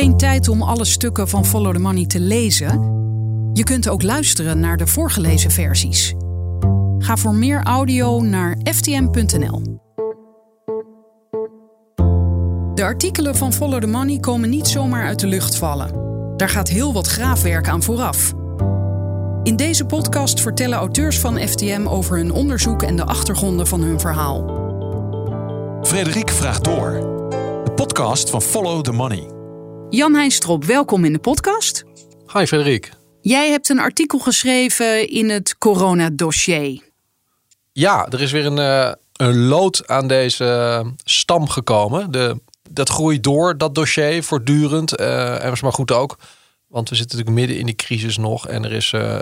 [0.00, 2.68] Geen tijd om alle stukken van Follow the Money te lezen?
[3.52, 6.14] Je kunt ook luisteren naar de voorgelezen versies.
[6.98, 9.62] Ga voor meer audio naar ftm.nl.
[12.74, 15.90] De artikelen van Follow the Money komen niet zomaar uit de lucht vallen.
[16.36, 18.32] Daar gaat heel wat graafwerk aan vooraf.
[19.42, 24.00] In deze podcast vertellen auteurs van FTM over hun onderzoek en de achtergronden van hun
[24.00, 24.44] verhaal.
[25.82, 26.90] Frederik vraagt door.
[27.64, 29.39] De podcast van Follow the Money.
[29.90, 31.84] Jan Heijnstrop, welkom in de podcast.
[32.32, 32.92] Hi Frederik.
[33.20, 36.82] Jij hebt een artikel geschreven in het coronadossier.
[37.72, 42.10] Ja, er is weer een, uh, een lood aan deze stam gekomen.
[42.10, 45.00] De, dat groeit door, dat dossier, voortdurend.
[45.00, 46.18] Uh, en was maar goed ook.
[46.66, 48.46] Want we zitten natuurlijk midden in die crisis nog.
[48.46, 49.20] En er is uh,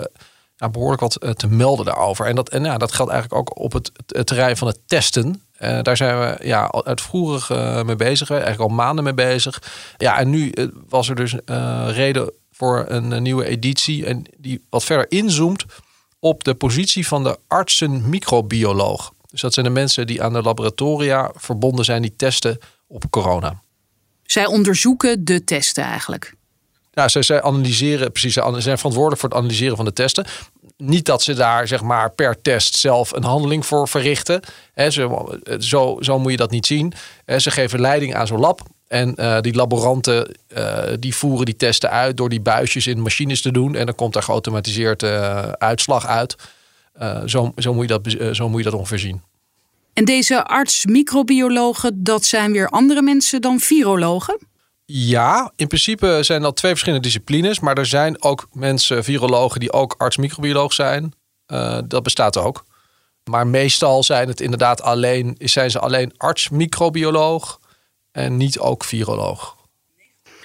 [0.56, 2.26] ja, behoorlijk wat te melden daarover.
[2.26, 5.42] En, dat, en ja, dat geldt eigenlijk ook op het, het terrein van het testen.
[5.60, 9.62] Uh, daar zijn we ja, uitvoerig uh, mee bezig, eigenlijk al maanden mee bezig.
[9.96, 11.34] Ja, en nu uh, was er dus
[11.86, 14.06] reden voor een nieuwe editie.
[14.06, 15.64] En die wat verder inzoomt
[16.18, 19.12] op de positie van de artsen-microbioloog.
[19.30, 23.62] Dus dat zijn de mensen die aan de laboratoria verbonden zijn die testen op corona.
[24.22, 26.34] Zij onderzoeken de testen eigenlijk.
[26.92, 30.26] Ja, zij, zij analyseren, precies, zij zijn verantwoordelijk voor het analyseren van de testen
[30.82, 34.40] niet dat ze daar zeg maar per test zelf een handeling voor verrichten.
[34.88, 36.92] Zo, zo, zo moet je dat niet zien.
[37.36, 38.60] Ze geven leiding aan zo'n lab.
[38.88, 43.42] En uh, die laboranten uh, die voeren die testen uit door die buisjes in machines
[43.42, 43.74] te doen.
[43.74, 46.36] En dan komt daar geautomatiseerd uh, uitslag uit.
[47.24, 49.22] zo, zo, moet je dat, zo moet je dat ongeveer zien.
[49.92, 54.38] En deze arts-microbiologen, dat zijn weer andere mensen dan virologen?
[54.90, 57.60] Ja, in principe zijn dat twee verschillende disciplines.
[57.60, 61.12] Maar er zijn ook mensen, virologen, die ook arts-microbioloog zijn.
[61.46, 62.64] Uh, dat bestaat ook.
[63.24, 67.60] Maar meestal zijn het inderdaad alleen, zijn ze alleen arts-microbioloog
[68.12, 69.56] en niet ook viroloog.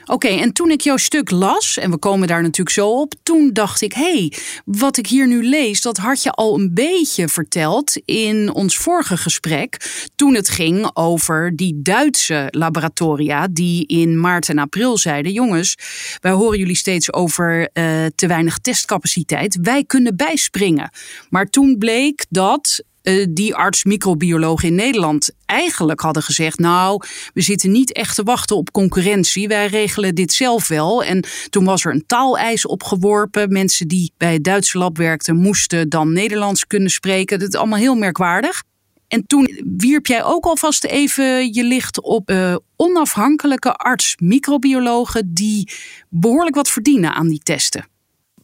[0.06, 3.50] Oké, en toen ik jouw stuk las, en we komen daar natuurlijk zo op, toen
[3.54, 4.34] dacht ik: hé, hey,
[4.66, 9.18] wat ik hier nu lees, dat had je al een beetje verteld in ons vorige
[9.18, 9.92] gesprek.
[10.16, 15.78] Toen het ging over die Duitse laboratoria die in maart en april zeiden: jongens,
[16.22, 19.58] wij horen jullie steeds over uh, te weinig testcapaciteit.
[19.62, 20.92] Wij kunnen bijspringen.
[21.30, 27.02] Maar toen bleek dat uh, die arts-microbiologen in Nederland eigenlijk hadden gezegd: Nou,
[27.34, 29.48] we zitten niet echt te wachten op concurrentie.
[29.48, 31.04] Wij regelen dit zelf wel.
[31.04, 33.52] En toen was er een taaleis opgeworpen.
[33.52, 37.40] Mensen die bij het Duitse lab werkten, moesten dan Nederlands kunnen spreken.
[37.40, 38.64] Dat is allemaal heel merkwaardig.
[39.08, 45.72] En toen wierp jij ook alvast even je licht op uh, onafhankelijke arts-microbiologen die
[46.10, 47.88] behoorlijk wat verdienen aan die testen.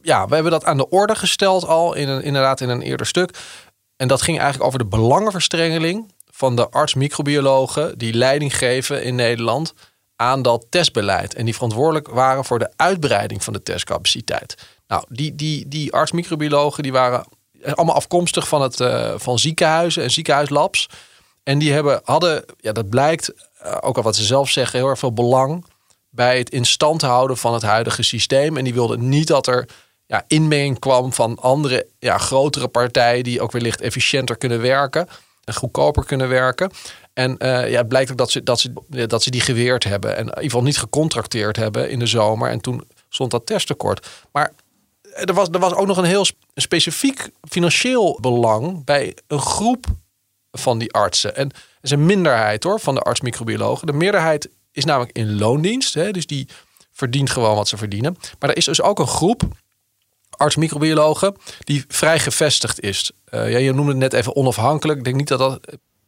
[0.01, 3.37] Ja, we hebben dat aan de orde gesteld al, in inderdaad in een eerder stuk.
[3.99, 9.73] En dat ging eigenlijk over de belangenverstrengeling van de arts-microbiologen die leiding geven in Nederland
[10.15, 11.33] aan dat testbeleid.
[11.33, 14.55] En die verantwoordelijk waren voor de uitbreiding van de testcapaciteit.
[14.87, 17.25] Nou, die, die, die arts-microbiologen die waren
[17.73, 20.89] allemaal afkomstig van, het, uh, van ziekenhuizen en ziekenhuislabs.
[21.43, 23.33] En die hebben, hadden, ja, dat blijkt,
[23.63, 25.65] uh, ook al wat ze zelf zeggen, heel erg veel belang
[26.09, 28.57] bij het in stand houden van het huidige systeem.
[28.57, 29.67] En die wilden niet dat er
[30.09, 35.07] ja, inmenging kwam van andere ja, grotere partijen die ook wellicht efficiënter kunnen werken
[35.43, 36.71] en goedkoper kunnen werken.
[37.13, 38.73] En uh, ja, het blijkt ook dat ze, dat, ze,
[39.07, 42.49] dat ze die geweerd hebben en in ieder geval niet gecontracteerd hebben in de zomer.
[42.49, 44.07] En toen stond dat testtekort.
[44.31, 44.51] Maar
[45.01, 49.85] er was, er was ook nog een heel specifiek financieel belang bij een groep
[50.51, 51.35] van die artsen.
[51.35, 53.87] En er is een minderheid hoor van de arts-microbiologen.
[53.87, 55.93] De meerderheid is namelijk in loondienst.
[55.93, 56.47] Hè, dus die
[56.91, 58.17] verdient gewoon wat ze verdienen.
[58.39, 59.43] Maar er is dus ook een groep
[60.39, 63.11] arts-microbiologen, die vrij gevestigd is.
[63.33, 64.97] Uh, ja, je noemde het net even onafhankelijk.
[64.97, 65.59] Ik denk niet dat dat.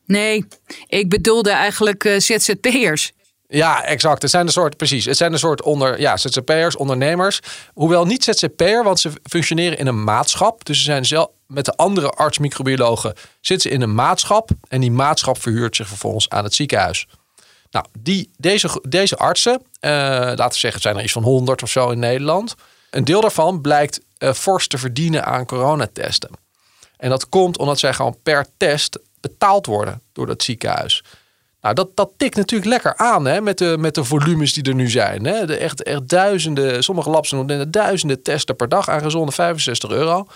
[0.06, 0.46] Nee,
[0.88, 3.12] ik bedoelde eigenlijk uh, ZZP'ers.
[3.48, 4.22] Ja, exact.
[4.22, 5.06] Het zijn een soort, precies.
[5.06, 7.40] Het zijn een soort onder, ja, ZZP'ers, ondernemers.
[7.74, 10.66] Hoewel niet ZZP'er, want ze functioneren in een maatschap.
[10.66, 14.50] Dus ze zijn zelf met de andere arts-microbiologen zitten ze in een maatschap.
[14.68, 17.08] En die maatschap verhuurt zich vervolgens aan het ziekenhuis.
[17.72, 21.64] Nou, die, deze, deze artsen, uh, laten we zeggen, het zijn er iets van 100
[21.64, 22.56] of zo in Nederland.
[22.90, 24.00] Een deel daarvan blijkt
[24.34, 26.30] fors te verdienen aan coronatesten.
[26.98, 31.04] En dat komt omdat zij gewoon per test betaald worden door dat ziekenhuis.
[31.62, 34.76] Nou, dat, dat tikt natuurlijk lekker aan hè, met, de, met de volumes die er
[34.76, 35.26] nu zijn.
[35.26, 35.46] Hè.
[35.46, 40.28] De echt, echt duizenden, sommige labs doen duizenden testen per dag aangezonden 65 euro.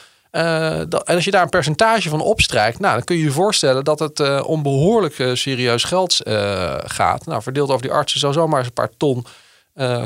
[0.90, 3.84] Dat, en als je daar een percentage van opstrijkt, nou, dan kun je je voorstellen
[3.84, 6.22] dat het uh, om behoorlijk serieus geld
[6.86, 7.26] gaat.
[7.26, 9.26] Nou, verdeeld over die artsen zou zomaar eens een paar ton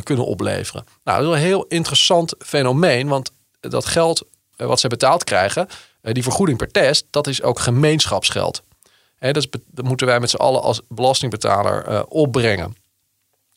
[0.03, 0.85] kunnen opleveren.
[1.03, 4.23] Nou, dat is een heel interessant fenomeen, want dat geld
[4.59, 5.67] eh, wat ze betaald krijgen,
[6.01, 8.63] eh, die vergoeding per test, dat is ook gemeenschapsgeld.
[9.19, 12.75] dat, dat, moeten wij met z'n allen als belastingbetaler uh, opbrengen.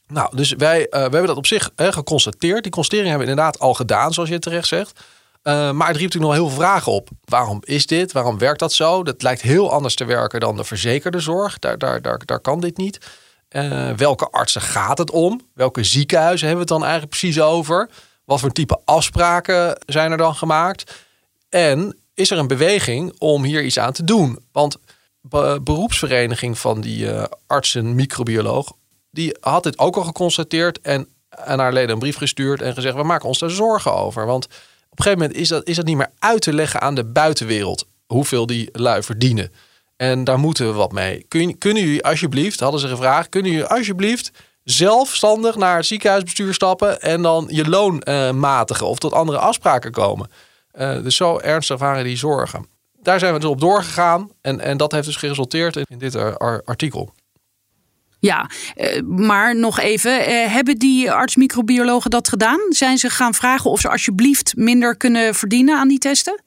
[0.06, 2.62] Nou, dus wij, we hebben dat op zich geconstateerd.
[2.62, 5.00] Die constatering hebben we inderdaad al gedaan, zoals je terecht zegt.
[5.42, 7.08] maar het riep natuurlijk nog heel veel vragen op.
[7.24, 8.12] Waarom is dit?
[8.12, 9.02] Waarom werkt dat zo?
[9.02, 11.58] Dat lijkt heel anders te werken dan de verzekerde zorg.
[11.58, 12.98] Daar, daar, daar, daar kan dit niet.
[13.96, 15.40] welke artsen gaat het om?
[15.54, 17.88] Welke ziekenhuizen hebben we het dan eigenlijk precies over?
[18.24, 21.06] Wat voor type afspraken zijn er dan gemaakt?
[21.48, 24.38] En is er een beweging om hier iets aan te doen?
[24.52, 24.76] Want
[25.20, 28.72] de beroepsvereniging van die uh, artsen microbioloog,
[29.10, 32.94] die had dit ook al geconstateerd en aan haar leden een brief gestuurd en gezegd:
[32.94, 34.26] we maken ons daar zorgen over.
[34.26, 36.94] Want op een gegeven moment is dat, is dat niet meer uit te leggen aan
[36.94, 39.52] de buitenwereld hoeveel die lui verdienen.
[39.96, 41.24] En daar moeten we wat mee.
[41.28, 44.30] Kun, kunnen jullie alsjeblieft, hadden ze gevraagd, kunnen jullie alsjeblieft
[44.64, 49.92] zelfstandig naar het ziekenhuisbestuur stappen en dan je loon uh, matigen of tot andere afspraken
[49.92, 50.30] komen.
[50.74, 52.66] Uh, dus zo ernstig waren die zorgen.
[53.02, 56.16] Daar zijn we dus op doorgegaan en, en dat heeft dus geresulteerd in, dit
[56.64, 57.12] artikel.
[58.18, 58.50] Ja,
[59.06, 60.50] maar nog even.
[60.50, 62.60] hebben die arts-microbiologen dat gedaan?
[62.68, 66.42] Zijn ze gaan vragen of ze alsjeblieft minder kunnen verdienen aan die testen?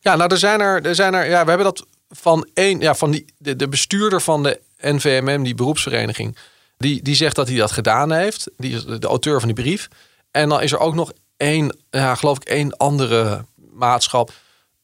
[0.00, 2.94] Ja, nou, er zijn er, er, zijn er ja, we hebben dat van één, ja,
[2.94, 6.36] van die, de, de bestuurder van de NVMM, die beroepsvereniging.
[6.78, 8.50] Die, die zegt dat hij dat gedaan heeft.
[8.56, 9.88] Die is de auteur van die brief.
[10.30, 14.32] En dan is er ook nog één, ja, geloof ik, één andere maatschap.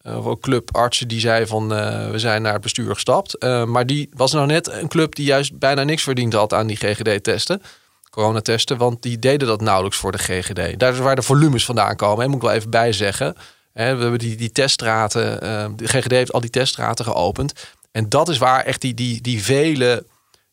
[0.07, 3.45] Uh, of club artsen die zei van uh, we zijn naar het bestuur gestapt.
[3.45, 6.67] Uh, maar die was nou net een club die juist bijna niks verdiend had aan
[6.67, 7.63] die GGD-testen.
[8.11, 10.79] Coronatesten, want die deden dat nauwelijks voor de GGD.
[10.79, 12.21] Daar is waar de volumes vandaan komen.
[12.21, 13.37] Hè, moet ik wel even bij zeggen.
[13.73, 15.41] Hè, we hebben die, die testraten,
[15.77, 17.53] de GGD heeft al die testraten geopend.
[17.93, 20.05] En dat is waar echt die, die, die vele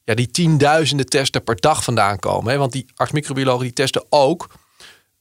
[0.09, 2.51] ja, die tienduizenden testen per dag vandaan komen.
[2.51, 2.57] Hè?
[2.57, 4.47] Want die arts-microbiologen die testen ook,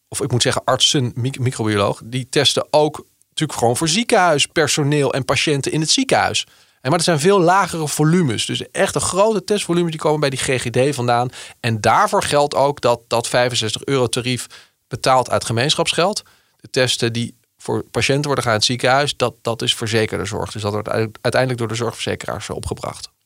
[0.09, 5.73] of ik moet zeggen artsen, microbioloog, die testen ook natuurlijk gewoon voor ziekenhuispersoneel en patiënten
[5.73, 6.47] in het ziekenhuis.
[6.81, 8.47] En maar er zijn veel lagere volumes.
[8.47, 11.31] Dus echt een grote testvolumes die komen bij die GGD vandaan.
[11.61, 14.47] En daarvoor geldt ook dat dat 65 euro tarief
[14.87, 16.23] betaald uit gemeenschapsgeld.
[16.57, 20.53] De testen die voor patiënten worden gaan in het ziekenhuis, dat, dat is verzekerde zorg.
[20.53, 23.17] Dus dat wordt uiteindelijk door de zorgverzekeraars opgebracht.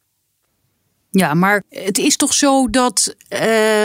[1.14, 3.16] Ja, maar het is toch zo dat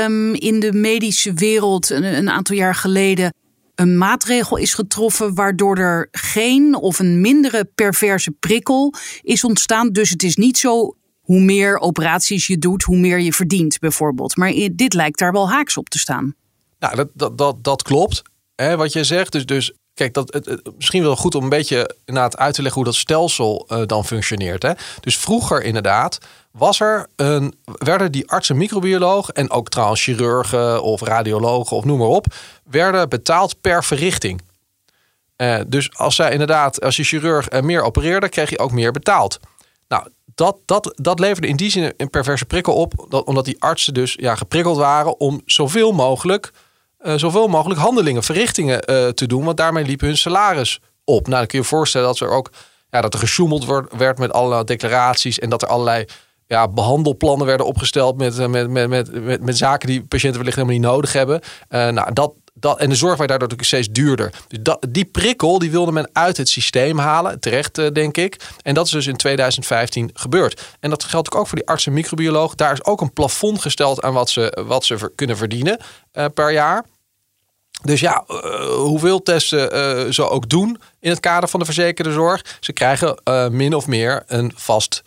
[0.04, 3.34] um, in de medische wereld een, aantal jaar geleden
[3.76, 9.90] een maatregel is getroffen waardoor er geen of een mindere perverse prikkel is ontstaan.
[9.90, 14.36] Dus het is niet zo hoe meer operaties je doet, hoe meer je verdient, bijvoorbeeld.
[14.36, 16.36] Maar dit lijkt daar wel haaks op te staan.
[16.80, 18.22] Nou, dat, dat, dat, dat klopt.
[18.56, 19.32] Hè, wat jij zegt.
[19.32, 22.82] Dus, dus Kijk, dat, het, misschien wel goed om een beetje inderdaad uit te leggen
[22.82, 24.64] hoe dat stelsel uh, dan functioneert.
[24.64, 24.72] Hè?
[25.00, 26.18] Dus vroeger inderdaad
[26.58, 31.98] was er een, werden die artsen, microbiologen en ook trouwens chirurgen of radiologen of noem
[31.98, 32.26] maar op,
[32.64, 34.42] werden betaald per verrichting.
[35.38, 38.92] Uh, dus als zij inderdaad, als je chirurg uh, meer opereerde, kreeg je ook meer
[38.92, 39.40] betaald.
[39.88, 43.62] Nou, dat, dat, dat leverde in die zin een perverse prikkel op, dat, omdat die
[43.62, 46.52] artsen dus ja, geprikkeld waren om zoveel mogelijk
[47.02, 49.44] uh, zoveel mogelijk handelingen, verrichtingen te doen.
[49.44, 51.28] Want daarmee liep hun salaris op.
[51.28, 52.52] Nou, dan kun je je voorstellen dat er ook
[52.90, 55.40] ja, dat er gesjoemeld werd met allerlei declaraties.
[55.40, 56.06] En dat er allerlei
[56.48, 60.88] ja, behandelplannen werden opgesteld met, met, met, met, met, zaken die patiënten wellicht helemaal niet
[60.88, 61.42] nodig hebben.
[61.70, 64.34] Uh, nou, dat, dat, en de zorg werd daardoor natuurlijk steeds duurder.
[64.48, 68.40] Dus dat, die prikkel die wilde men uit het systeem halen, terecht denk ik.
[68.62, 70.62] En dat is dus in 2015 gebeurd.
[70.80, 72.56] En dat geldt ook voor die arts en microbioloog.
[72.56, 75.80] Daar is ook een plafond gesteld aan wat ze, wat ze kunnen verdienen
[76.34, 76.86] per jaar.
[77.82, 79.76] Dus ja, uh, hoeveel testen
[80.06, 83.76] uh, ze ook doen in het kader van de verzekerde zorg, ze krijgen uh, min
[83.76, 85.04] of meer een vast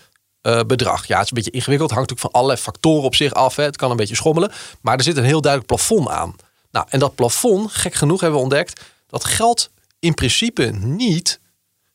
[0.66, 1.06] bedrag.
[1.06, 3.56] Ja, het is een beetje ingewikkeld, hangt natuurlijk van allerlei factoren op zich af.
[3.56, 3.62] Hè.
[3.62, 6.37] Het kan een beetje schommelen, maar er zit een heel duidelijk plafond aan.
[6.70, 11.40] Nou, en dat plafond, gek genoeg hebben we ontdekt, dat geldt in principe niet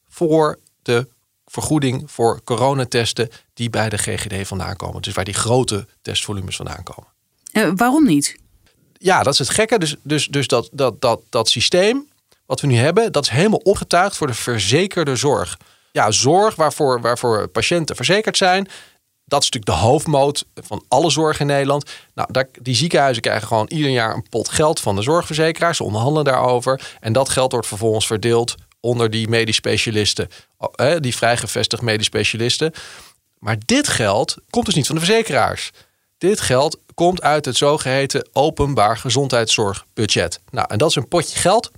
[0.09, 1.07] voor de
[1.45, 5.01] vergoeding voor coronatesten die bij de GGD vandaan komen.
[5.01, 7.75] Dus waar die grote testvolumes vandaan komen.
[7.75, 8.35] waarom niet?
[9.05, 9.79] ja, dat is het gekke.
[9.79, 12.07] Dus, dus, dus dat, dat, dat, dat systeem
[12.45, 15.59] wat we nu hebben, dat is helemaal opgetuigd voor de verzekerde zorg.
[15.95, 18.67] Ja, zorg waarvoor, waarvoor patiënten verzekerd zijn.
[19.25, 21.89] Dat is natuurlijk de hoofdmoot van alle zorg in Nederland.
[22.13, 25.77] Nou, daar, die ziekenhuizen krijgen gewoon ieder jaar een pot geld van de zorgverzekeraars.
[25.77, 26.97] Ze onderhandelen daarover.
[26.99, 30.27] En dat geld wordt vervolgens verdeeld onder die medisch specialisten.
[30.99, 32.73] Die vrijgevestigd medisch specialisten.
[33.39, 35.71] Maar dit geld komt dus niet van de verzekeraars.
[36.17, 40.39] Dit geld komt uit het zogeheten openbaar gezondheidszorgbudget.
[40.51, 41.71] Nou, en dat is een potje geld.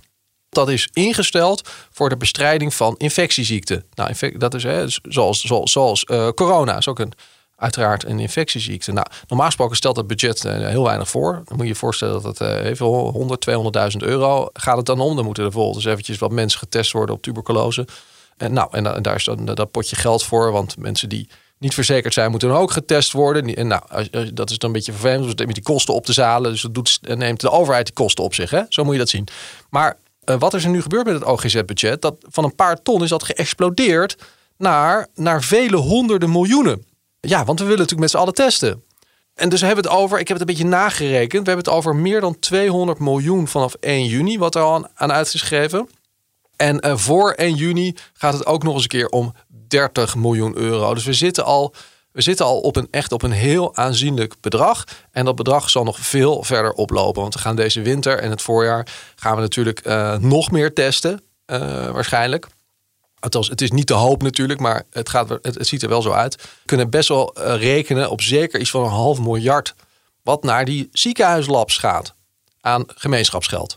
[0.48, 3.84] Dat is ingesteld voor de bestrijding van infectieziekten.
[3.94, 7.12] Nou, dat is hè, zoals, zoals, zoals uh, corona, is ook een,
[7.56, 8.92] uiteraard een infectieziekte.
[8.92, 11.32] Nou, normaal gesproken stelt het budget uh, heel weinig voor.
[11.32, 15.00] Dan moet je je voorstellen dat het uh, even 100, 200.000 euro gaat het dan
[15.00, 15.16] om.
[15.16, 17.86] Dan moeten er bijvoorbeeld eens eventjes wat mensen getest worden op tuberculose.
[18.36, 21.28] En, nou, en, daar is dan dat potje geld voor, want mensen die
[21.58, 23.54] niet verzekerd zijn, moeten ook getest worden.
[23.54, 23.82] En nou,
[24.34, 25.36] dat is dan een beetje vervelend.
[25.36, 26.50] Dus met die kosten op te zalen.
[26.50, 28.50] Dus dat doet, neemt de overheid die kosten op zich.
[28.50, 28.62] Hè?
[28.68, 29.28] Zo moet je dat zien.
[29.70, 29.96] Maar
[30.38, 32.02] wat is er nu gebeurd met het OGZ-budget?
[32.02, 34.16] Dat van een paar ton is dat geëxplodeerd
[34.56, 36.86] naar, naar vele honderden miljoenen.
[37.20, 38.82] Ja, want we willen natuurlijk met z'n allen testen.
[39.34, 41.42] En dus hebben we het over, ik heb het een beetje nagerekend.
[41.42, 45.12] We hebben het over meer dan 200 miljoen vanaf 1 juni, wat er al aan,
[45.12, 45.52] uit is.
[46.56, 49.34] En uh, voor 1 juni gaat het ook nog eens een keer om
[49.68, 50.94] 30 miljoen euro.
[50.94, 51.74] Dus we zitten al,
[52.18, 54.84] we zitten al op een, echt op een heel aanzienlijk bedrag.
[55.10, 57.22] En dat bedrag zal nog veel verder oplopen.
[57.22, 61.22] Want we gaan deze winter en het voorjaar gaan we natuurlijk uh, nog meer testen.
[61.46, 61.58] Uh,
[61.90, 62.46] waarschijnlijk.
[63.18, 66.02] Althans, het is niet de hoop natuurlijk, maar het, gaat, het, het ziet er wel
[66.02, 66.36] zo uit.
[66.36, 69.74] We kunnen best wel uh, rekenen op zeker iets van een half miljard.
[70.22, 72.14] wat naar die ziekenhuislabs gaat
[72.60, 73.76] aan gemeenschapsgeld.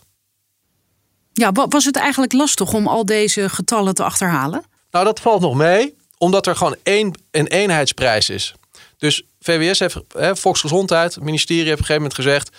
[1.33, 4.63] Ja, was het eigenlijk lastig om al deze getallen te achterhalen?
[4.91, 8.53] Nou, dat valt nog mee, omdat er gewoon één, een eenheidsprijs is.
[8.97, 12.49] Dus VWS heeft, hè, Volksgezondheid, het ministerie heeft op een gegeven moment gezegd...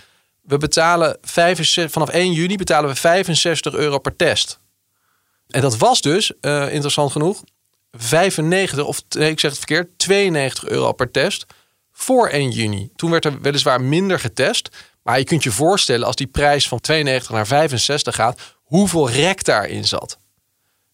[0.41, 4.59] we betalen 65, vanaf 1 juni betalen we 65 euro per test.
[5.49, 7.43] En dat was dus, uh, interessant genoeg,
[7.93, 11.47] 95 of nee, ik zeg het verkeerd, 92 euro per test
[11.93, 12.91] voor 1 juni.
[12.97, 14.69] Toen werd er weliswaar minder getest.
[15.03, 19.45] Maar je kunt je voorstellen als die prijs van 92 naar 65 gaat, hoeveel rek
[19.45, 20.19] daarin zat.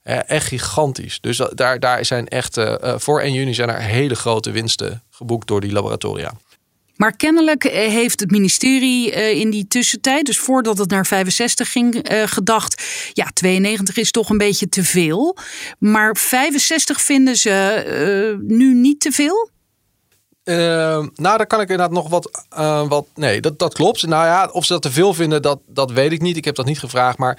[0.09, 1.21] Echt gigantisch.
[1.21, 5.47] Dus daar, daar zijn echt, uh, voor 1 juni zijn er hele grote winsten geboekt
[5.47, 6.33] door die laboratoria.
[6.99, 11.73] Maar kennelijk eh, heeft het ministerie eh, in die tussentijd, dus voordat het naar 65
[11.73, 15.37] ging, eh, gedacht: ja, 92 is toch een beetje te veel.
[15.79, 19.51] Maar 65 vinden ze nu niet te veel?
[20.45, 22.45] nou, daar kan ik inderdaad nog wat.
[22.89, 24.07] wat nee, dat, dat klopt.
[24.07, 26.37] Nou ja, of ze dat te veel vinden, dat, dat weet ik niet.
[26.37, 27.19] Ik heb dat niet gevraagd.
[27.19, 27.39] Maar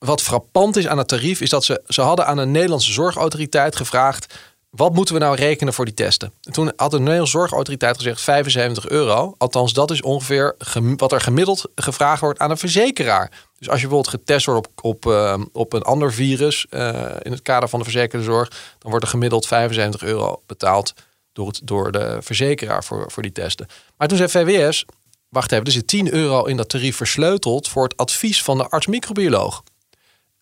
[0.00, 3.76] wat frappant is aan het tarief, is dat ze, ze hadden aan de Nederlandse Zorgautoriteit
[3.76, 4.34] gevraagd
[4.70, 6.32] wat moeten we nou rekenen voor die testen?
[6.42, 9.34] En toen had de Nederlandse Zorgautoriteit gezegd 75 euro.
[9.38, 10.56] Althans, dat is ongeveer
[10.96, 13.30] wat er gemiddeld gevraagd wordt aan een verzekeraar.
[13.58, 16.92] Dus als je bijvoorbeeld getest wordt op, op, uh, op een ander virus uh,
[17.22, 20.92] in het kader van de verzekerde zorg, dan wordt er gemiddeld 75 euro betaald
[21.32, 23.66] door, het, door de verzekeraar voor, voor die testen.
[23.96, 24.84] Maar toen zei VWS,
[25.28, 28.68] wacht even, er zit 10 euro in dat tarief versleuteld voor het advies van de
[28.68, 29.62] arts-microbioloog.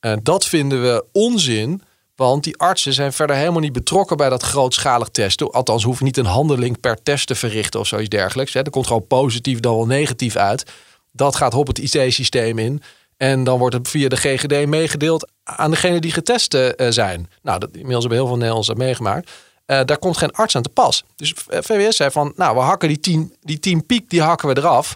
[0.01, 1.83] Uh, dat vinden we onzin,
[2.17, 5.51] want die artsen zijn verder helemaal niet betrokken bij dat grootschalig testen.
[5.51, 8.55] Althans, hoeven niet een handeling per test te verrichten of zoiets dergelijks.
[8.55, 10.71] Er komt gewoon positief dan wel negatief uit.
[11.13, 12.83] Dat gaat op het IT-systeem in.
[13.17, 17.31] En dan wordt het via de GGD meegedeeld aan degene die getest uh, zijn.
[17.43, 19.31] Nou, dat, inmiddels hebben heel veel Nederlanders dat meegemaakt.
[19.67, 21.05] Uh, daar komt geen arts aan te pas.
[21.17, 24.57] Dus VWS zei van, nou, we hakken die 10, die 10 piek, die hakken we
[24.57, 24.95] eraf.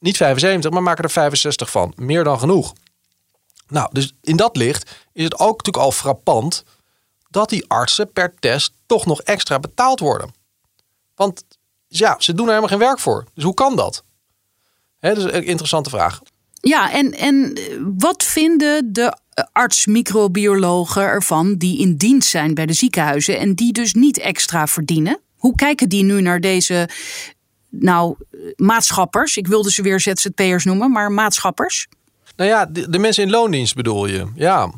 [0.00, 1.92] Niet 75, maar maken er 65 van.
[1.96, 2.72] Meer dan genoeg.
[3.68, 6.64] Nou, dus in dat licht is het ook natuurlijk al frappant
[7.30, 10.30] dat die artsen per test toch nog extra betaald worden.
[11.14, 11.44] Want
[11.86, 13.24] ja, ze doen er helemaal geen werk voor.
[13.34, 14.04] Dus hoe kan dat?
[15.00, 16.20] Dat is een interessante vraag.
[16.60, 17.58] Ja, en, en
[17.98, 19.18] wat vinden de
[19.52, 25.20] arts-microbiologen ervan die in dienst zijn bij de ziekenhuizen en die dus niet extra verdienen?
[25.36, 26.88] Hoe kijken die nu naar deze
[27.68, 28.16] nou,
[28.56, 29.36] maatschappers?
[29.36, 31.88] Ik wilde ze weer ZZP'ers noemen, maar maatschappers?
[32.38, 34.26] Nou ja, de, mensen in loondienst bedoel je.
[34.34, 34.70] Ja.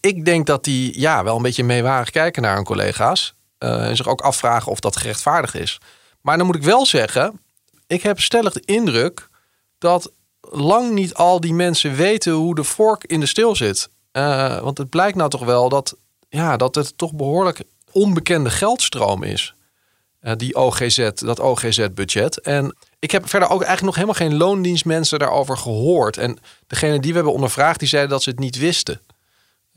[0.00, 3.34] Ik denk dat die ja, wel een beetje meewarig kijken naar hun collega's.
[3.58, 5.80] Uh, en zich ook afvragen of dat gerechtvaardigd is.
[6.20, 7.40] Maar dan moet ik wel zeggen,
[7.86, 9.28] ik heb stellig de indruk
[9.78, 13.88] dat lang niet al die mensen weten hoe de vork in de steel zit.
[14.12, 15.96] Uh, want het blijkt nou toch wel dat,
[16.28, 19.54] ja, dat het toch behoorlijk onbekende geldstroom is.
[20.22, 22.40] Uh, die OGZ, dat OGZ-budget.
[22.40, 26.16] En ik heb verder ook eigenlijk nog helemaal geen loondienstmensen daarover gehoord.
[26.16, 29.00] En degene die we hebben ondervraagd, die zeiden dat ze het niet wisten.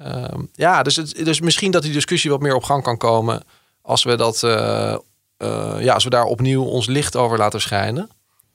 [0.06, 0.24] Uh,
[0.54, 3.44] ja, dus, het, dus misschien dat die discussie wat meer op gang kan komen
[3.82, 4.96] als we dat, uh,
[5.38, 8.10] uh, ja, als we daar opnieuw ons licht over laten schijnen.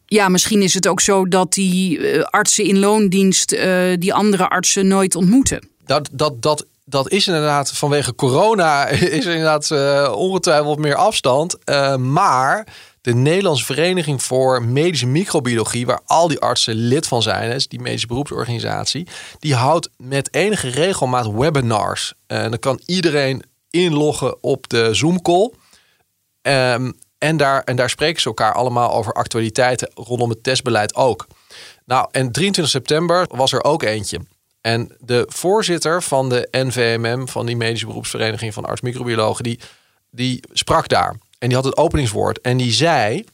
[0.06, 3.56] Ja, misschien is het ook zo dat die eh, artsen in loondienst
[3.98, 5.68] die andere artsen nooit ontmoeten.
[5.84, 8.86] Dat, dat, dat, dat is inderdaad vanwege corona
[9.18, 9.70] is er inderdaad
[10.14, 11.58] ongetwijfeld meer afstand.
[11.98, 12.66] maar
[13.04, 17.80] de Nederlandse Vereniging voor Medische Microbiologie, waar al die artsen lid van zijn, is die
[17.80, 19.06] medische beroepsorganisatie,
[19.38, 22.14] die houdt met enige regelmaat webinars.
[22.26, 25.50] En dan kan iedereen inloggen op de Zoom-call.
[26.42, 31.26] Um, en, daar, en daar spreken ze elkaar allemaal over actualiteiten rondom het testbeleid ook.
[31.84, 34.20] Nou, en 23 september was er ook eentje.
[34.60, 39.60] En de voorzitter van de NVMM, van die medische beroepsvereniging van arts-microbiologen, die,
[40.10, 41.16] die sprak daar.
[41.44, 42.40] En die had het openingswoord.
[42.40, 43.24] En die zei: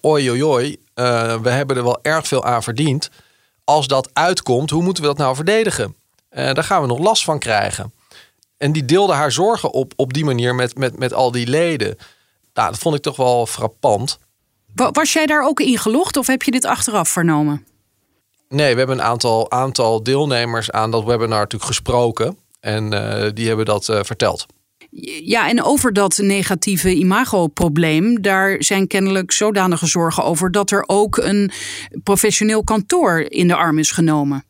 [0.00, 3.10] Oi, oi, oi, uh, we hebben er wel erg veel aan verdiend.
[3.64, 5.96] Als dat uitkomt, hoe moeten we dat nou verdedigen?
[6.30, 7.92] Uh, daar gaan we nog last van krijgen.
[8.56, 11.96] En die deelde haar zorgen op, op die manier met, met, met al die leden.
[12.54, 14.18] Nou, dat vond ik toch wel frappant.
[14.74, 17.66] Was jij daar ook in gelogd of heb je dit achteraf vernomen?
[18.48, 22.38] Nee, we hebben een aantal, aantal deelnemers aan dat webinar natuurlijk gesproken.
[22.60, 24.46] En uh, die hebben dat uh, verteld.
[25.24, 31.16] Ja, en over dat negatieve imagoprobleem, daar zijn kennelijk zodanige zorgen over dat er ook
[31.16, 31.50] een
[32.02, 34.44] professioneel kantoor in de arm is genomen.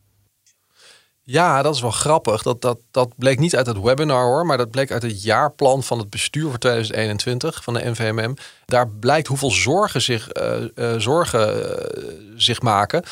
[1.21, 2.41] Ja, dat is wel grappig.
[2.41, 5.83] Dat, dat, dat bleek niet uit het webinar hoor, maar dat bleek uit het jaarplan
[5.83, 8.33] van het bestuur voor 2021 van de NVMM.
[8.65, 12.03] Daar blijkt hoeveel zorgen zich, uh, uh, zorgen, uh,
[12.35, 13.03] zich maken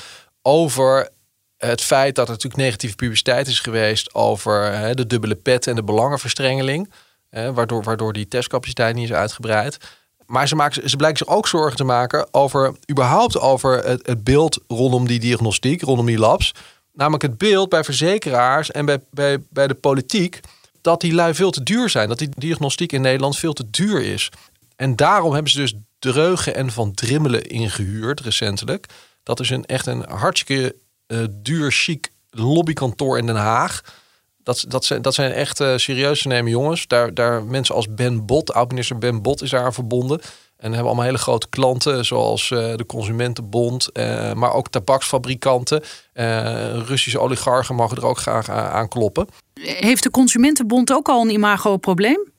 [0.41, 1.09] over
[1.57, 5.83] het feit dat er natuurlijk negatieve publiciteit is geweest over de dubbele pet en de
[5.83, 6.89] belangenverstrengeling.
[7.31, 9.77] Waardoor, waardoor die testcapaciteit niet is uitgebreid.
[10.25, 14.23] Maar ze, maken, ze blijken zich ook zorgen te maken over überhaupt over het, het
[14.23, 16.53] beeld rondom die diagnostiek, rondom die labs.
[16.93, 20.39] Namelijk het beeld bij verzekeraars en bij, bij, bij de politiek
[20.81, 22.07] dat die lui veel te duur zijn.
[22.07, 24.29] Dat die diagnostiek in Nederland veel te duur is.
[24.75, 28.88] En daarom hebben ze dus Dreugen en Van Drimmelen ingehuurd recentelijk.
[29.23, 30.75] Dat is een, echt een hartstikke
[31.07, 33.81] uh, duur, chic lobbykantoor in Den Haag.
[34.43, 36.88] Dat, dat, zijn, dat zijn echt uh, serieus te nemen jongens.
[36.88, 40.19] Daar, daar mensen als Ben Bot, oud-minister Ben Bot is daar aan verbonden.
[40.57, 45.83] En hebben allemaal hele grote klanten, zoals uh, de Consumentenbond, uh, maar ook tabaksfabrikanten.
[46.86, 49.27] Russische oligarchen mogen er ook graag aan kloppen.
[49.62, 52.30] Heeft de Consumentenbond ook al een imago-probleem?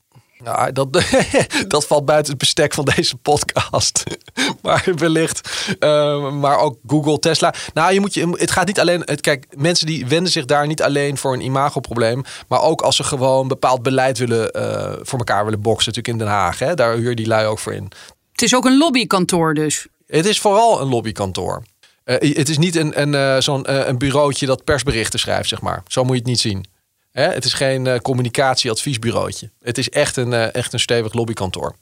[0.44, 0.88] Nou, dat,
[1.68, 4.02] dat valt buiten het bestek van deze podcast.
[4.62, 5.66] maar wellicht.
[5.80, 7.54] Uh, maar ook Google, Tesla.
[7.74, 9.02] Nou, je moet je, het gaat niet alleen.
[9.04, 12.24] Het, kijk, mensen die wenden zich daar niet alleen voor een imagoprobleem.
[12.48, 15.92] Maar ook als ze gewoon bepaald beleid willen uh, voor elkaar willen boksen.
[15.92, 16.58] Natuurlijk in Den Haag.
[16.58, 17.90] Hè, daar huur die lui ook voor in.
[18.32, 19.86] Het is ook een lobbykantoor dus.
[20.06, 21.62] Het is vooral een lobbykantoor.
[22.04, 25.82] Uh, het is niet een, een, zo'n een bureautje dat persberichten schrijft, zeg maar.
[25.86, 26.66] Zo moet je het niet zien.
[27.12, 27.22] Hè?
[27.22, 29.50] Het is geen uh, communicatieadviesbureautje.
[29.62, 31.74] Het is echt een, uh, echt een stevig lobbykantoor.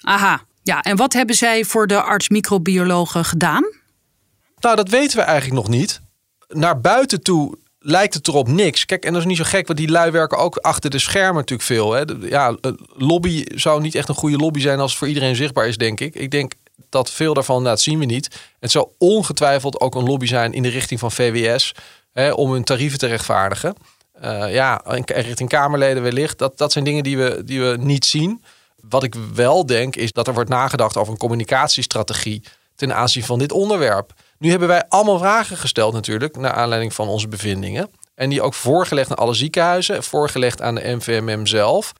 [0.00, 0.82] Aha, ja.
[0.82, 3.64] En wat hebben zij voor de arts-microbiologen gedaan?
[4.60, 6.00] Nou, dat weten we eigenlijk nog niet.
[6.48, 8.84] Naar buiten toe lijkt het erop niks.
[8.84, 11.34] Kijk, en dat is niet zo gek, want die lui werken ook achter de schermen
[11.34, 11.92] natuurlijk veel.
[11.92, 12.02] Hè?
[12.20, 12.56] Ja,
[12.96, 16.00] lobby zou niet echt een goede lobby zijn als het voor iedereen zichtbaar is, denk
[16.00, 16.14] ik.
[16.14, 16.52] Ik denk
[16.88, 18.40] dat veel daarvan, dat zien we niet.
[18.60, 21.74] Het zou ongetwijfeld ook een lobby zijn in de richting van VWS
[22.12, 23.74] hè, om hun tarieven te rechtvaardigen.
[24.24, 26.38] Uh, ja, richting Kamerleden wellicht.
[26.38, 28.44] Dat, dat zijn dingen die we, die we niet zien.
[28.88, 32.42] Wat ik wel denk is dat er wordt nagedacht over een communicatiestrategie
[32.74, 34.12] ten aanzien van dit onderwerp.
[34.38, 37.90] Nu hebben wij allemaal vragen gesteld natuurlijk, naar aanleiding van onze bevindingen.
[38.14, 41.92] En die ook voorgelegd aan alle ziekenhuizen, voorgelegd aan de NVMM zelf.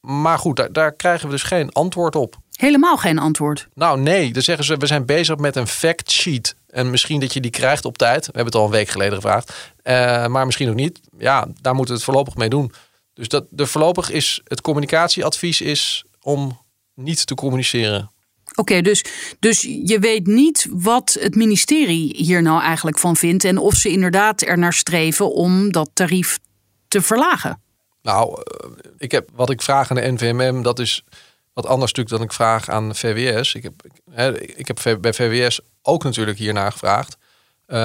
[0.00, 2.36] Maar goed, daar, daar krijgen we dus geen antwoord op.
[2.62, 3.68] Helemaal geen antwoord?
[3.74, 6.54] Nou nee, dan zeggen ze we zijn bezig met een fact sheet.
[6.68, 8.26] En misschien dat je die krijgt op tijd.
[8.26, 9.72] We hebben het al een week geleden gevraagd.
[9.84, 11.00] Uh, maar misschien ook niet.
[11.18, 12.72] Ja, daar moeten we het voorlopig mee doen.
[13.14, 16.60] Dus dat, de voorlopig is het communicatieadvies is om
[16.94, 18.10] niet te communiceren.
[18.54, 19.04] Oké, dus,
[19.38, 23.44] dus je weet niet wat het ministerie hier nou eigenlijk van vindt.
[23.44, 26.38] En of ze inderdaad er naar streven om dat tarief
[26.88, 27.62] te verlagen.
[28.02, 31.04] Nou, eh, ik heb wat ik vraag aan de NVMM, dat is
[31.52, 33.54] wat anders natuurlijk dan ik vraag aan VWS.
[33.54, 33.82] Ik heb,
[34.56, 37.16] ik heb bij VWS ook natuurlijk hiernaar gevraagd.
[37.66, 37.78] Uh,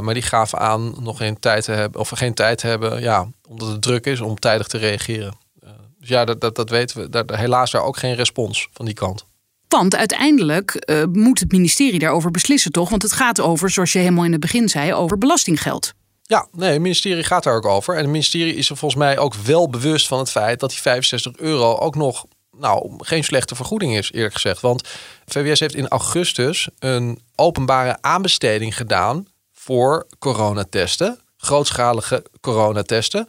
[0.00, 3.28] maar die gaven aan nog geen tijd te hebben, of geen tijd te hebben, ja,
[3.48, 5.34] omdat het druk is om tijdig te reageren.
[5.64, 7.08] Uh, dus ja, dat, dat, dat weten we.
[7.08, 9.24] Daar, helaas daar ook geen respons van die kant.
[9.68, 12.90] Want uiteindelijk uh, moet het ministerie daarover beslissen, toch?
[12.90, 15.92] Want het gaat over, zoals je helemaal in het begin zei, over belastinggeld.
[16.22, 17.94] Ja, nee, het ministerie gaat daar ook over.
[17.94, 20.80] En het ministerie is er volgens mij ook wel bewust van het feit dat die
[20.80, 22.24] 65 euro ook nog
[22.62, 24.60] nou, geen slechte vergoeding is, eerlijk gezegd.
[24.60, 24.88] Want
[25.26, 31.18] VWS heeft in augustus een openbare aanbesteding gedaan voor coronatesten.
[31.36, 33.26] Grootschalige coronatesten.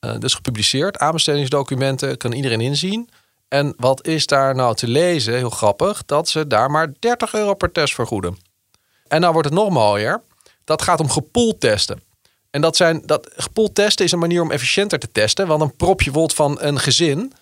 [0.00, 0.98] Uh, dus gepubliceerd.
[0.98, 3.10] Aanbestedingsdocumenten kan iedereen inzien.
[3.48, 5.34] En wat is daar nou te lezen?
[5.34, 6.04] Heel grappig.
[6.04, 8.36] Dat ze daar maar 30 euro per test vergoeden.
[9.08, 10.22] En nou wordt het nog mooier.
[10.64, 12.02] Dat gaat om gepooltesten.
[12.50, 15.46] En dat zijn dat gepooltesten is een manier om efficiënter te testen.
[15.46, 17.32] Want een propje bijvoorbeeld van een gezin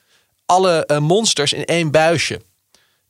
[0.46, 2.40] alle uh, monsters in één buisje.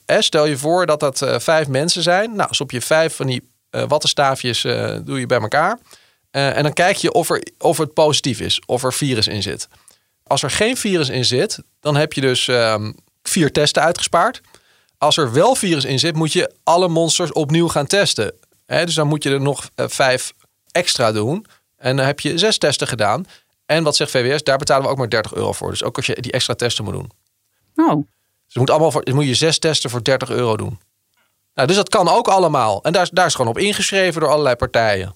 [0.04, 2.36] Eh, stel je voor dat dat uh, vijf mensen zijn.
[2.36, 4.60] Nou, op je vijf van die uh, wattenstaafjes
[5.04, 5.78] doe je bij elkaar.
[6.30, 9.68] en dan kijk je of, er, of het positief is, of er virus in zit.
[10.26, 14.40] Als er geen virus in zit, dan heb je dus um, vier testen uitgespaard.
[14.98, 18.34] Als er wel virus in zit, moet je alle monsters opnieuw gaan testen.
[18.66, 20.32] dus dan moet je er nog vijf
[20.70, 21.46] extra doen.
[21.76, 23.26] En dan heb je zes testen gedaan.
[23.66, 24.42] En wat zegt VWS?
[24.42, 25.70] Daar betalen we ook maar 30 euro voor.
[25.70, 27.10] Dus ook als je die extra testen moet doen.
[27.74, 28.06] Oh.
[28.46, 30.78] Dus moet, allemaal voor, moet je zes testen voor 30 euro doen.
[31.54, 32.82] Nou, dus dat kan ook allemaal.
[32.82, 35.14] En daar, daar is gewoon op ingeschreven door allerlei partijen.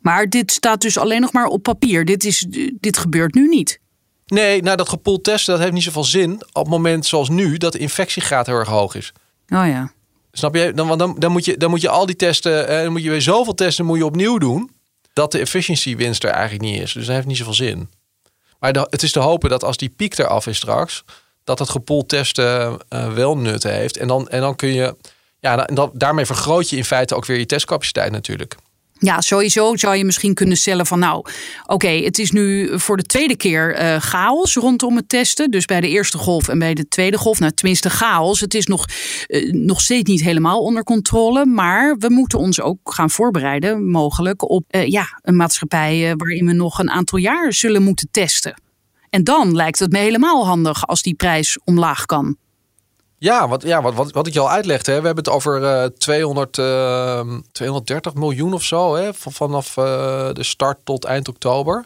[0.00, 2.04] Maar dit staat dus alleen nog maar op papier.
[2.04, 3.80] Dit, is, dit gebeurt nu niet.
[4.26, 7.56] Nee, nou dat gepoeld testen dat heeft niet zoveel zin op het moment zoals nu
[7.56, 9.12] dat de infectiegraad heel erg hoog is.
[9.48, 9.92] Oh ja.
[10.32, 10.72] Snap je?
[10.74, 13.10] Dan, dan, dan, moet, je, dan moet je al die testen, eh, dan moet je
[13.10, 14.70] weer zoveel testen moet je opnieuw doen.
[15.12, 16.92] Dat de efficiency winst er eigenlijk niet is.
[16.92, 17.90] Dus dat heeft niet zoveel zin.
[18.58, 21.04] Maar het is te hopen dat als die piek eraf is straks,
[21.50, 23.96] dat het gepoeld testen uh, wel nut heeft.
[23.96, 24.96] En dan, en dan kun je,
[25.40, 28.56] ja, daarmee vergroot je in feite ook weer je testcapaciteit natuurlijk.
[28.98, 31.24] Ja, sowieso zou je misschien kunnen stellen van nou,
[31.66, 35.50] oké, het is nu voor de tweede keer uh, chaos rondom het testen.
[35.50, 38.40] Dus bij de eerste golf en bij de tweede golf, nou tenminste chaos.
[38.40, 38.84] Het is nog,
[39.50, 41.46] nog steeds niet helemaal onder controle.
[41.46, 46.78] Maar we moeten ons ook gaan voorbereiden, mogelijk, op ja, een maatschappij waarin we nog
[46.78, 48.54] een aantal jaar zullen moeten testen.
[49.10, 52.36] En dan lijkt het me helemaal handig als die prijs omlaag kan.
[53.18, 54.92] Ja, wat, ja wat, wat, wat ik je al uitlegde.
[54.92, 55.00] Hè.
[55.00, 57.20] We hebben het over uh, 200, uh,
[57.52, 58.94] 230 miljoen of zo.
[58.94, 59.84] Hè, vanaf uh,
[60.32, 61.84] de start tot eind oktober.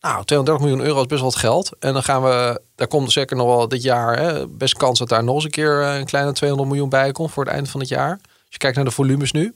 [0.00, 1.70] Nou, 230 miljoen euro is best wel wat geld.
[1.78, 5.08] En dan gaan we, daar komt zeker nog wel dit jaar, hè, best kans dat
[5.08, 7.68] daar nog eens een keer eh, een kleine 200 miljoen bij komt voor het eind
[7.68, 8.10] van het jaar.
[8.10, 9.54] Als je kijkt naar de volumes nu.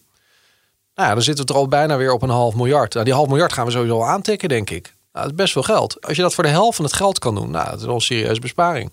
[0.94, 2.92] Nou dan zitten we er al bijna weer op een half miljard.
[2.92, 4.93] Nou, die half miljard gaan we sowieso aantikken, denk ik.
[5.14, 6.06] Nou, dat is best veel geld.
[6.06, 7.94] Als je dat voor de helft van het geld kan doen, nou, dat is wel
[7.94, 8.92] een serieuze besparing.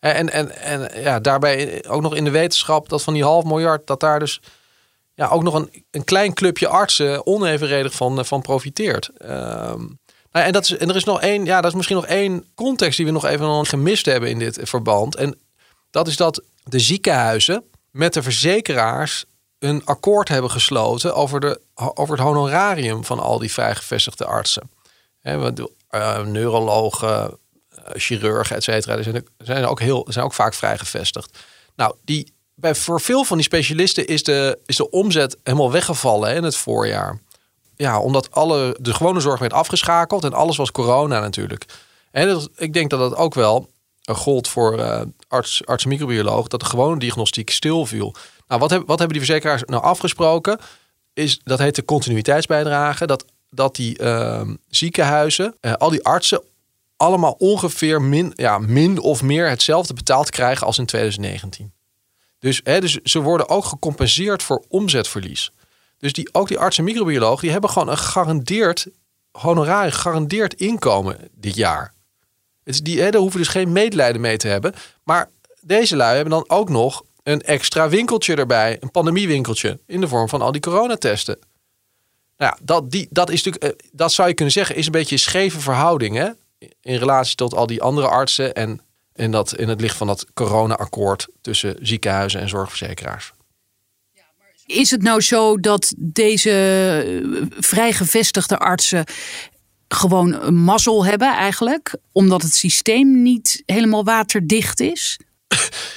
[0.00, 3.86] En, en, en ja, daarbij ook nog in de wetenschap dat van die half miljard,
[3.86, 4.40] dat daar dus
[5.14, 9.10] ja, ook nog een, een klein clubje artsen onevenredig van, van profiteert.
[9.22, 9.98] Um,
[10.32, 12.44] nou, en, dat is, en er is nog één, ja, dat is misschien nog één
[12.54, 15.16] context die we nog even gemist hebben in dit verband.
[15.16, 15.38] En
[15.90, 19.24] dat is dat de ziekenhuizen met de verzekeraars
[19.58, 24.70] een akkoord hebben gesloten over, de, over het honorarium van al die vrijgevestigde artsen.
[25.20, 25.52] He,
[25.90, 28.96] uh, neurologen, eh, chirurgen, et cetera.
[28.96, 31.38] Er zijn, zijn ook heel, zijn ook vaak vrij gevestigd.
[31.76, 36.34] Nou, die, bij, voor veel van die specialisten is de, is de omzet helemaal weggevallen
[36.34, 37.20] in het voorjaar.
[37.76, 41.64] Ja, omdat alle, de gewone zorg werd afgeschakeld en alles was corona natuurlijk.
[42.10, 43.70] En ik denk dat dat ook wel
[44.12, 48.14] gold voor uh, arts, arts microbioloog, dat de gewone diagnostiek stilviel.
[48.48, 50.58] Nou, wat, heb, wat hebben die verzekeraars nou afgesproken?
[51.12, 53.06] Is, dat heet de continuïteitsbijdrage.
[53.06, 56.42] Dat, dat die uh, ziekenhuizen, uh, al die artsen
[56.96, 61.72] allemaal ongeveer min, ja, min of meer hetzelfde betaald krijgen als in 2019.
[62.38, 65.52] Dus, hè, dus ze worden ook gecompenseerd voor omzetverlies.
[65.98, 68.86] Dus die, ook die arts en microbioloog die hebben gewoon een gegarandeerd
[69.32, 71.94] honoraris, gegarandeerd inkomen dit jaar.
[72.64, 74.74] Het die, hè, daar hoeven dus geen medelijden mee te hebben.
[75.04, 80.08] Maar deze lui hebben dan ook nog een extra winkeltje erbij, een pandemiewinkeltje, in de
[80.08, 81.38] vorm van al die coronatesten.
[82.40, 84.92] Nou ja, dat, die, dat, is natuurlijk, eh, dat zou je kunnen zeggen, is een
[84.92, 86.16] beetje een scheve verhouding.
[86.16, 86.30] Hè?
[86.80, 88.80] in relatie tot al die andere artsen en
[89.14, 93.32] in, dat, in het licht van dat corona-akkoord tussen ziekenhuizen en zorgverzekeraars.
[94.66, 99.04] Is het nou zo dat deze eh, vrij gevestigde artsen
[99.88, 105.18] gewoon een mazzel hebben eigenlijk, omdat het systeem niet helemaal waterdicht is?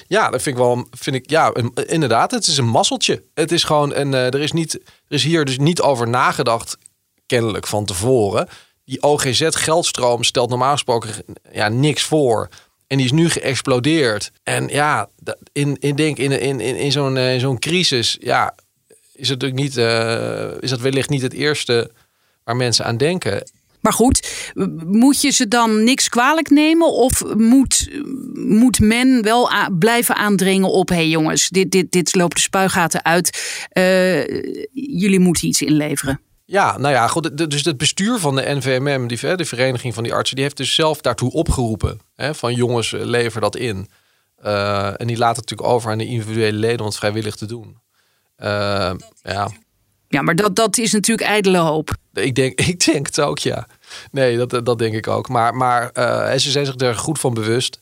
[0.08, 0.88] Ja, dat vind ik wel.
[0.92, 1.54] Vind ik, ja,
[1.86, 3.24] inderdaad, het is een mazzeltje.
[3.34, 6.78] Het is gewoon, en uh, er, is niet, er is hier dus niet over nagedacht,
[7.26, 8.48] kennelijk van tevoren
[8.86, 11.10] die OGZ-geldstroom stelt normaal gesproken
[11.52, 12.50] ja, niks voor.
[12.88, 14.32] En die is nu geëxplodeerd.
[14.44, 15.10] En ja,
[15.52, 18.56] in, in, denk, in, in, in, zo'n uh, zo'n crisis, ja,
[19.14, 21.92] is het natuurlijk niet, uh, is dat wellicht niet het eerste
[22.44, 23.52] waar mensen aan denken.
[23.84, 24.46] Maar goed,
[24.86, 26.94] moet je ze dan niks kwalijk nemen?
[26.94, 27.90] Of moet,
[28.34, 30.90] moet men wel blijven aandringen op...
[30.90, 33.68] hé hey jongens, dit, dit, dit loopt de spuigaten uit.
[33.74, 34.24] Uh,
[34.74, 36.20] jullie moeten iets inleveren.
[36.46, 37.50] Ja, nou ja, goed.
[37.50, 40.76] Dus het bestuur van de NVMM, die, de vereniging van die artsen, die heeft dus
[40.76, 42.00] zelf daartoe opgeroepen.
[42.16, 43.90] Hè, van jongens, eh, lever dat in.
[44.46, 47.46] Uh, en die laat het natuurlijk over aan de individuele leden om het vrijwillig te
[47.46, 47.78] doen.
[48.38, 48.92] Uh,
[49.22, 49.52] ja.
[50.08, 51.96] ja, maar dat, dat is natuurlijk ijdele hoop.
[52.14, 53.68] Ik denk, ik denk het ook, ja.
[54.12, 55.30] Nee, dat, dat denk ik ook.
[55.30, 57.80] Maar, maar uh, ze zijn zich er goed van bewust.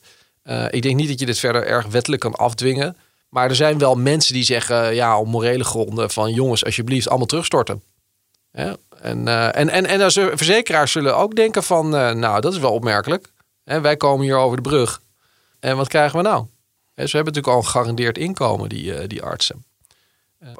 [0.70, 2.96] ik denk niet dat je dit verder erg wettelijk kan afdwingen.
[3.28, 7.26] Maar er zijn wel mensen die zeggen, ja, om morele gronden van jongens, alsjeblieft, allemaal
[7.26, 7.82] terugstorten.
[8.52, 12.72] Ja, en, en, en, en als verzekeraars zullen ook denken van, nou, dat is wel
[12.72, 13.32] opmerkelijk.
[13.64, 15.00] Hè, wij komen hier over de brug.
[15.60, 16.46] En wat krijgen we nou?
[16.94, 19.64] Hè, ze hebben natuurlijk al een gegarandeerd inkomen, die, die artsen.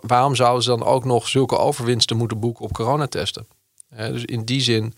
[0.00, 3.46] waarom zouden ze dan ook nog zulke overwinsten moeten boeken op coronatesten?
[3.96, 4.94] Dus in die zin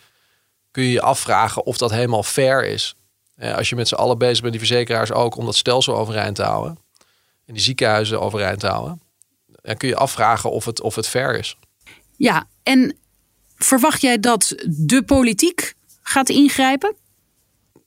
[0.70, 2.96] kun je je afvragen of dat helemaal fair is.
[3.38, 6.42] als je met z'n allen bezig bent, die verzekeraars ook, om dat stelsel overeind te
[6.42, 6.78] houden.
[7.46, 9.02] En die ziekenhuizen overeind te houden.
[9.46, 11.56] Dan kun je afvragen of het, of het fair is.
[12.16, 12.96] Ja, en
[13.56, 16.94] verwacht jij dat de politiek gaat ingrijpen?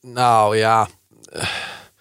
[0.02, 0.90] Nou ja.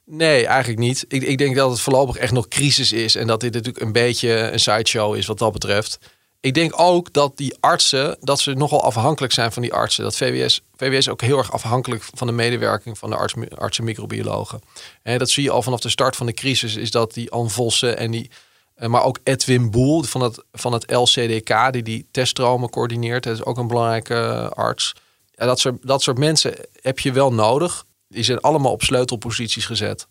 [0.05, 1.05] Nee, eigenlijk niet.
[1.09, 3.15] Ik, ik denk dat het voorlopig echt nog crisis is.
[3.15, 5.99] En dat dit natuurlijk een beetje een sideshow is wat dat betreft.
[6.41, 10.05] Ik denk ook dat die artsen, dat ze nogal afhankelijk zijn van die artsen.
[10.05, 14.61] Dat VWS, VWS ook heel erg afhankelijk van de medewerking van de arts, artsen microbiologen.
[15.03, 17.49] En dat zie je al vanaf de start van de crisis, is dat die Anne
[17.49, 18.31] Vossen en die,
[18.75, 23.23] eh, maar ook Edwin Boel van het, van het LCDK, die die teststromen coördineert.
[23.23, 24.93] Dat is ook een belangrijke eh, arts.
[25.35, 27.85] Dat, soort, dat soort mensen heb je wel nodig.
[28.09, 30.07] Die zijn allemaal op sleutelposities gezet.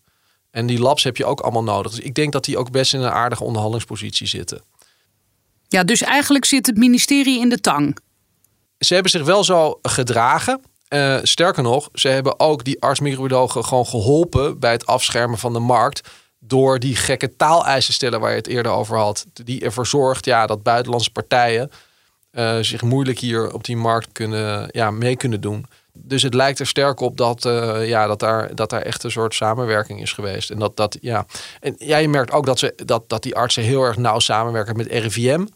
[0.50, 1.92] En die labs heb je ook allemaal nodig.
[1.92, 4.62] Dus ik denk dat die ook best in een aardige onderhandelingspositie zitten.
[5.68, 7.98] Ja, dus eigenlijk zit het ministerie in de tang.
[8.78, 10.60] Ze hebben zich wel zo gedragen.
[10.88, 15.58] Uh, sterker nog, ze hebben ook die arts-microbiologen gewoon geholpen bij het afschermen van de
[15.58, 16.08] markt.
[16.38, 19.26] Door die gekke taaleisen stellen waar je het eerder over had.
[19.32, 21.70] Die ervoor zorgt ja, dat buitenlandse partijen
[22.32, 25.66] uh, zich moeilijk hier op die markt kunnen, ja, mee kunnen doen.
[25.92, 29.10] Dus het lijkt er sterk op dat, uh, ja, dat, daar, dat daar echt een
[29.10, 30.50] soort samenwerking is geweest.
[30.50, 31.26] En dat, dat ja.
[31.60, 34.86] En ja, merkt ook dat, ze, dat, dat die artsen heel erg nauw samenwerken met
[34.86, 35.46] RIVM.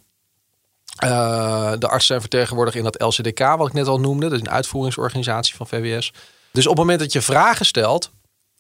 [1.04, 4.28] Uh, de artsen zijn vertegenwoordigd in dat LCDK, wat ik net al noemde.
[4.28, 6.12] Dat is een uitvoeringsorganisatie van VWS.
[6.52, 8.10] Dus op het moment dat je vragen stelt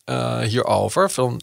[0.04, 1.42] uh, hierover, van,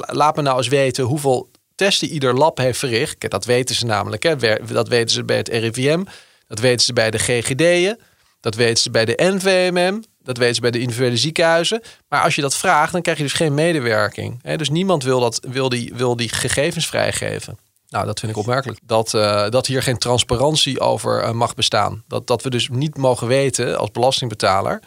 [0.00, 3.30] laat me nou eens weten hoeveel testen ieder lab heeft verricht.
[3.30, 4.22] Dat weten ze namelijk.
[4.22, 4.36] Hè.
[4.66, 6.04] Dat weten ze bij het RIVM.
[6.46, 7.98] Dat weten ze bij de GGD'en.
[8.40, 10.02] Dat weten ze bij de NVMM.
[10.22, 11.82] Dat weten ze bij de individuele ziekenhuizen.
[12.08, 14.56] Maar als je dat vraagt, dan krijg je dus geen medewerking.
[14.56, 17.58] Dus niemand wil, dat, wil, die, wil die gegevens vrijgeven.
[17.94, 18.78] Nou, dat vind ik opmerkelijk.
[18.82, 22.04] Dat, uh, dat hier geen transparantie over uh, mag bestaan.
[22.08, 24.82] Dat, dat we dus niet mogen weten als belastingbetaler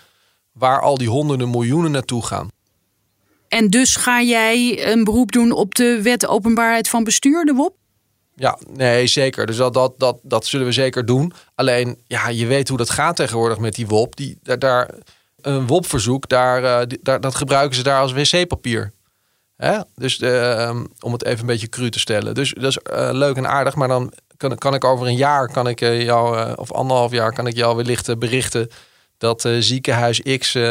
[0.52, 2.48] waar al die honderden miljoenen naartoe gaan.
[3.48, 7.76] En dus ga jij een beroep doen op de wet openbaarheid van bestuur, de WOP?
[8.36, 9.46] Ja, nee, zeker.
[9.46, 11.34] Dus dat, dat, dat, dat zullen we zeker doen.
[11.56, 14.16] Alleen, ja, je weet hoe dat gaat tegenwoordig met die WOP.
[14.16, 14.90] Die, daar, daar,
[15.42, 18.92] een WOP-verzoek, daar, uh, daar, dat gebruiken ze daar als wc-papier.
[19.58, 19.80] Hè?
[19.96, 22.34] Dus uh, om het even een beetje cru te stellen.
[22.34, 25.52] Dus dat is uh, leuk en aardig, maar dan kan, kan ik over een jaar,
[25.52, 28.70] kan ik uh, jou, of anderhalf jaar, kan ik jou wellicht berichten
[29.18, 30.64] dat ziekenhuis X 300.000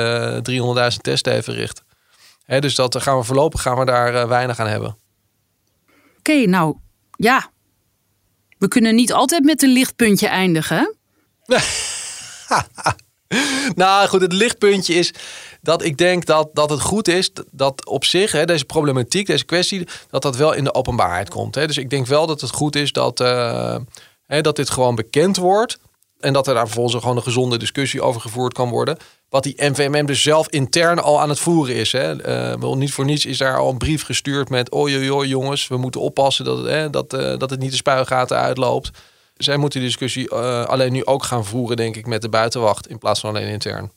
[1.00, 1.82] testen heeft verricht.
[2.44, 4.88] Hè, dus dat gaan we voorlopig gaan we daar weinig aan hebben.
[4.88, 6.76] Oké, okay, nou
[7.10, 7.50] ja,
[8.58, 10.94] we kunnen niet altijd met een lichtpuntje eindigen.
[13.74, 15.12] nou goed, het lichtpuntje is
[15.60, 19.44] dat ik denk dat, dat het goed is dat op zich, hè, deze problematiek, deze
[19.44, 21.54] kwestie, dat dat wel in de openbaarheid komt.
[21.54, 21.66] Hè.
[21.66, 23.76] Dus ik denk wel dat het goed is dat, uh,
[24.26, 25.78] hè, dat dit gewoon bekend wordt.
[26.20, 28.96] En dat er daar vervolgens gewoon een gezonde discussie over gevoerd kan worden.
[29.28, 31.92] Wat die NVMM dus zelf intern al aan het voeren is.
[31.92, 32.26] Hè.
[32.58, 34.70] Uh, niet voor niets is daar al een brief gestuurd met...
[34.70, 38.90] oi, jongens, we moeten oppassen dat hè, dat, uh, dat het niet de spuigaten uitloopt.
[39.36, 42.88] Zij moeten die discussie uh, alleen nu ook gaan voeren, denk ik, met de buitenwacht...
[42.88, 43.90] in plaats van alleen intern.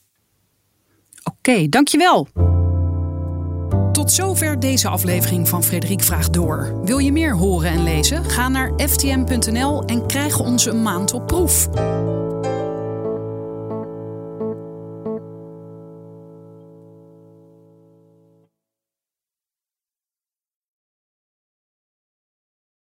[1.23, 2.27] Oké, okay, dankjewel.
[3.91, 6.79] Tot zover deze aflevering van Frederik Vraagt Door.
[6.83, 8.23] Wil je meer horen en lezen?
[8.25, 11.69] Ga naar ftm.nl en krijg onze maand op proef.